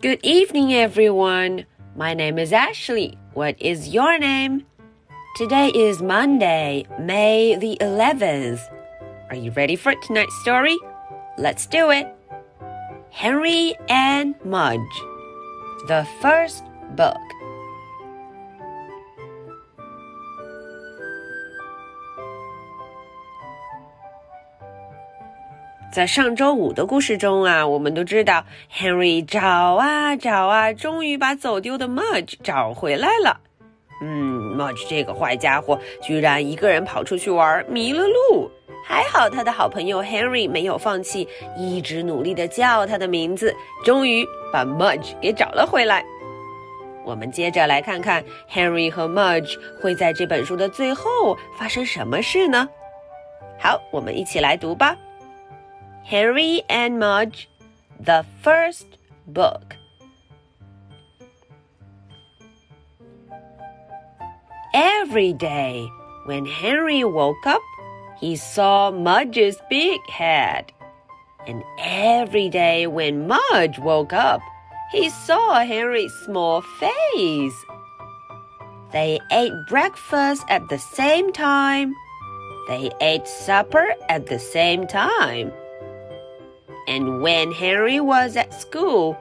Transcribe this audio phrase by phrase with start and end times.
[0.00, 1.66] Good evening, everyone.
[1.94, 3.18] My name is Ashley.
[3.34, 4.64] What is your name?
[5.36, 8.62] Today is Monday, May the 11th.
[9.28, 10.78] Are you ready for tonight's story?
[11.36, 12.08] Let's do it.
[13.10, 14.78] Henry and Mudge.
[15.86, 16.64] The first
[16.96, 17.20] book.
[25.92, 33.40] 在上周五的故事中啊，我们都知道 Henry 找啊找啊，终于把走丢的 Mudge 找回来了。
[34.00, 38.48] 嗯，Mudge 这个坏家伙居然一个人跑出去玩，迷了路。
[38.86, 43.52] 还好他的好朋友 Henry 没有放弃，一直努力的叫他的名字，
[43.84, 46.04] 终于把 Mudge 给找了回来。
[47.04, 52.68] 我们接着来看看 Henry 和 Mudge 会在这本书的最后发生什么事呢？
[53.58, 54.96] 好，我们一起来读吧。
[56.10, 57.48] Henry and Mudge,
[58.00, 59.76] the first book.
[64.74, 65.88] Every day,
[66.24, 67.62] when Henry woke up,
[68.18, 70.72] he saw Mudge's big head.
[71.46, 74.40] And every day when Mudge woke up,
[74.90, 77.64] he saw Henry's small face.
[78.90, 81.94] They ate breakfast at the same time.
[82.66, 85.52] They ate supper at the same time.
[86.90, 89.16] And when Henry was at school,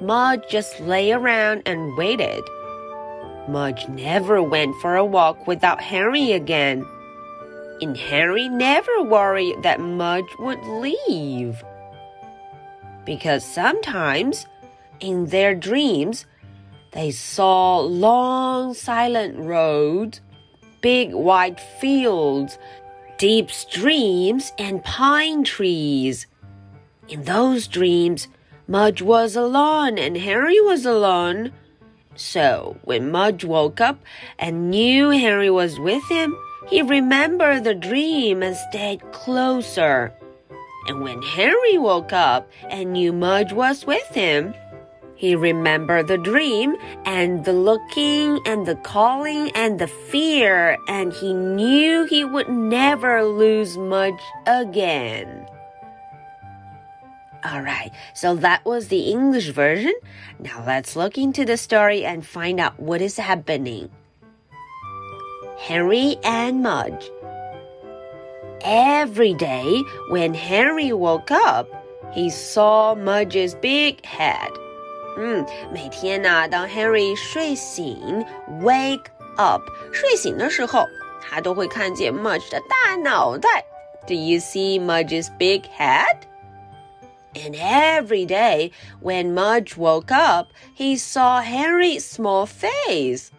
[0.00, 2.42] Mudge just lay around and waited.
[3.46, 6.86] Mudge never went for a walk without Henry again.
[7.82, 11.62] And Henry never worried that Mudge would leave.
[13.04, 14.46] Because sometimes,
[14.98, 16.24] in their dreams,
[16.92, 20.22] they saw long silent roads,
[20.80, 22.58] big white fields,
[23.18, 26.26] deep streams, and pine trees.
[27.12, 28.26] In those dreams,
[28.66, 31.52] Mudge was alone and Harry was alone.
[32.16, 34.02] So when Mudge woke up
[34.38, 36.34] and knew Harry was with him,
[36.70, 40.14] he remembered the dream and stayed closer.
[40.88, 44.54] And when Harry woke up and knew Mudge was with him,
[45.14, 51.34] he remembered the dream and the looking and the calling and the fear, and he
[51.34, 55.41] knew he would never lose Mudge again.
[57.45, 59.93] Alright, so that was the English version.
[60.39, 63.89] Now let's look into the story and find out what is happening.
[65.57, 67.09] Henry and Mudge.
[68.63, 71.67] Every day when Henry woke up,
[72.11, 74.49] he saw Mudge's big head.
[75.17, 78.25] 嗯，每天呢，当 Henry 睡醒
[78.61, 79.05] wake
[79.37, 79.61] up
[79.91, 80.85] 睡醒的时候，
[81.21, 83.63] 他都会看见 Mudge 的大脑袋。
[84.07, 86.17] Do you see Mudge's big head?
[87.41, 93.29] And every day, when Mudge woke up, he saw Henry's small face.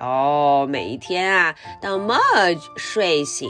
[0.00, 3.48] 哦，每一天啊，当 Mudge 睡醒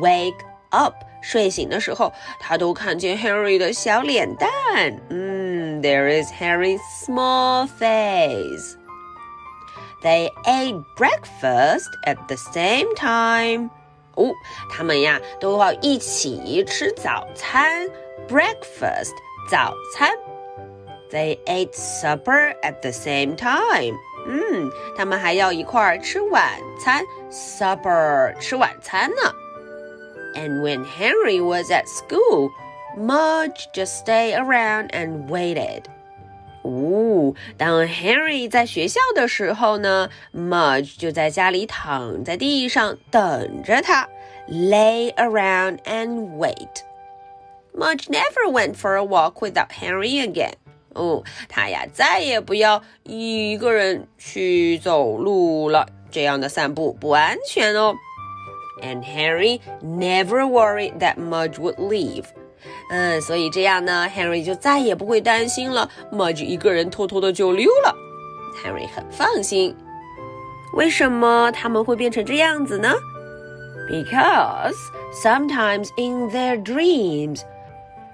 [0.00, 4.50] wake up 睡醒的时候，他都看见 Henry 的小脸蛋。
[5.10, 8.76] 嗯，There is Henry's small face.
[10.02, 13.70] They ate breakfast at the same time.
[14.14, 14.32] 哦，
[14.70, 17.88] 他们呀都要一起吃早餐。
[18.28, 19.12] breakfast
[19.50, 20.10] 早餐。
[21.10, 23.94] They ate supper at the same time.
[24.26, 26.48] 嗯，他们还要一块儿吃晚
[26.82, 29.32] 餐，supper 吃晚餐呢。
[30.34, 32.50] And when Henry was at school,
[32.96, 35.82] Mudge just stayed around and waited.
[36.62, 44.08] 哦，当 Henry 在学校的时候呢，Mudge 就在家里躺在地上等着他，
[44.48, 46.82] lay around and wait。
[47.76, 50.54] Mudge never went for a walk without Henry again.
[50.94, 57.94] 哦，他呀再也不要一个人去走路了，这样的散步不安全哦。
[58.82, 62.24] And Henry never worried that Mudge would leave.
[62.90, 67.96] 嗯，所以这样呢，Henry 就再也不会担心了，Mudge 一个人偷偷的就溜了。
[68.62, 69.74] Henry 很放心。
[70.74, 72.92] 为什么他们会变成这样子呢？
[73.90, 74.76] Because
[75.22, 77.40] sometimes in their dreams.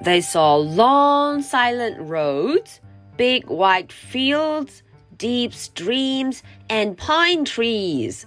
[0.02, 2.80] They saw long silent roads,
[3.16, 4.82] big white fields,
[5.18, 8.22] deep streams, and pine trees.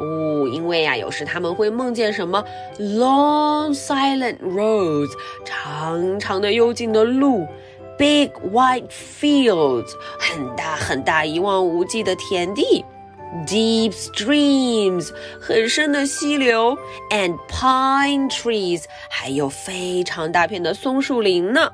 [0.00, 2.44] 哦，因为呀、啊，有时他们会梦见什么
[2.80, 5.12] long silent roads，
[5.44, 7.46] 长长的幽静的路；
[7.96, 12.84] big white fields，很大很大一望无际的田地。
[13.46, 15.10] deep streams
[15.40, 16.78] 很深的溪流，
[17.10, 21.72] and pine trees 还有非常大片的松树林呢。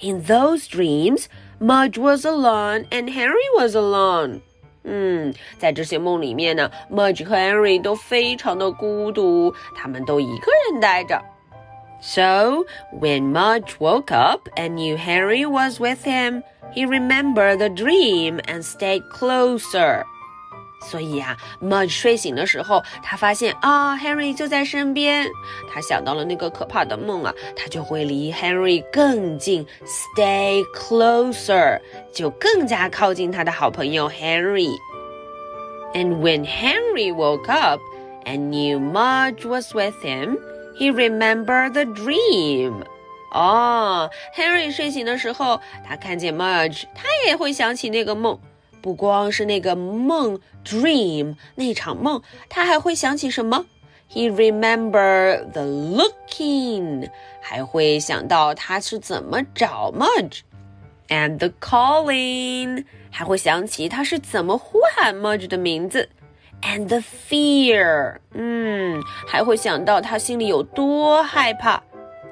[0.00, 1.24] In those dreams,
[1.60, 4.40] Mudge was alone and Henry was alone.
[4.84, 11.20] 嗯，在这些梦里面呢，Mudge 和 Henry 都非常的孤独，他们都一个人待着。
[12.00, 16.42] So when Mudge woke up and knew Henry was with him,
[16.72, 20.04] he remembered the dream and stayed closer.
[20.83, 25.29] 所以啊，Mudge 睡醒的时候，他发现啊，Henry 就在身边。
[25.73, 31.79] 他想到了那个可怕的梦啊，他就会离 Henry 更近，stay closer，
[32.13, 34.69] 就更加靠近他的好朋友 Henry。
[35.93, 37.79] And when Henry woke up
[38.25, 40.37] and knew Mudge was with him,
[40.77, 42.83] he remembered the dream.
[43.31, 48.39] 哦，Henry 睡醒的时候，他看见 Mudge，他也会想起那个梦。
[48.82, 53.66] 不光是那个梦 dream 那场梦，他还会想起什么？
[54.10, 57.10] He remember the looking，
[57.42, 66.08] 还会想到他是怎么找 Mudge，and the calling，还会想起他是怎么呼喊 Mudge 的名字，
[66.62, 71.82] and the fear，嗯，还会想到他心里有多害怕。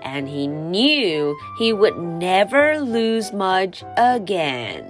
[0.02, 4.84] And he knew he would never lose Mudge again.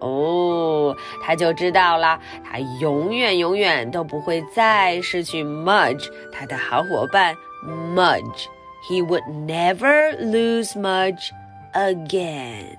[0.00, 7.34] 哦，他就知道了，他永远永远都不会再失去 Mudge，他的好伙伴
[7.64, 11.32] Mudge。He would never lose Mudge
[11.72, 12.76] again.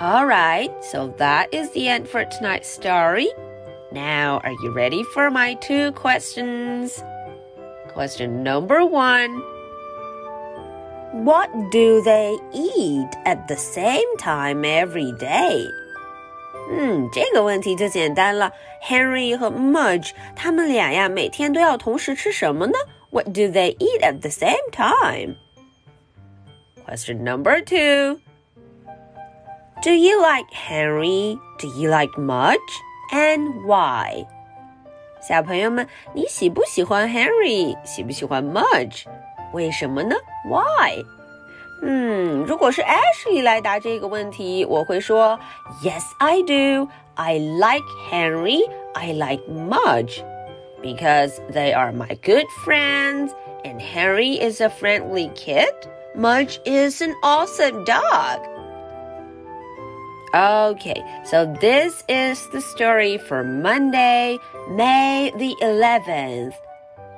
[0.00, 3.28] All right, so that is the end for tonight's story.
[3.92, 7.02] Now, are you ready for my two questions?
[7.94, 9.42] Question number one.
[11.12, 15.66] What do they eat at the same time every day?
[16.70, 18.52] 嗯，这个问题就简单了。
[18.82, 22.78] Henry 和 Mudge 他们俩呀，每天都要同时吃什么呢？
[23.10, 25.36] What do they eat at the same time?
[26.86, 28.20] Question number two.
[29.82, 31.36] Do you like Henry?
[31.58, 32.58] Do you like Mudge?
[33.12, 34.26] And why?
[35.20, 37.76] 小朋友们，你喜不喜欢 Henry？
[37.84, 39.04] 喜不喜欢 Mudge？
[39.52, 40.16] 为什么呢？
[40.48, 41.04] Why？
[41.82, 45.38] 嗯，如果是 Ashley 来答这个问题，我会说
[45.82, 46.88] Yes, I do.
[47.14, 48.60] I like Henry.
[48.94, 50.22] I like Mudge
[50.82, 53.32] because they are my good friends,
[53.64, 55.72] and Henry is a friendly kid.
[56.14, 58.40] Mudge is an awesome dog.
[60.34, 64.38] Okay, so this is the story for Monday,
[64.70, 66.54] May the 11th.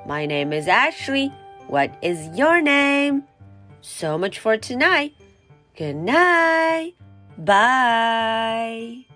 [0.05, 1.31] My name is Ashley.
[1.70, 3.22] What is your name?
[3.80, 5.14] So much for tonight.
[5.76, 6.94] Good night.
[7.38, 9.06] Bye.